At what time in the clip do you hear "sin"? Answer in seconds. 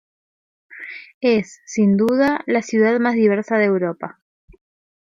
1.67-1.95